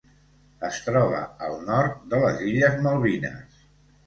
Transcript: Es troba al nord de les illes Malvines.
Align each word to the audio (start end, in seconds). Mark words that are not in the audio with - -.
Es 0.69 0.79
troba 0.85 1.19
al 1.49 1.53
nord 1.67 2.01
de 2.15 2.23
les 2.25 2.43
illes 2.47 2.81
Malvines. 2.89 3.63